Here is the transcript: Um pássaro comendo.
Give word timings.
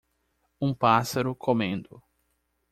Um 0.59 0.73
pássaro 0.73 1.35
comendo. 1.35 2.01